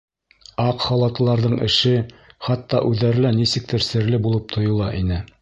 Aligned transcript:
—Аҡ 0.67 0.85
халатлыларҙың 0.85 1.53
эше, 1.67 1.91
хатта 2.47 2.81
үҙҙәре 2.93 3.23
лә 3.27 3.35
нисектер 3.43 3.87
серле 3.91 4.23
булып 4.27 4.51
тойола 4.57 4.91
ине. 5.05 5.23